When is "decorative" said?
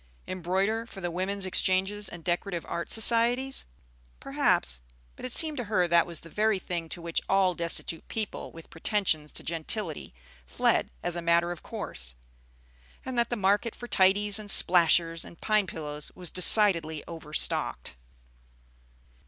2.23-2.65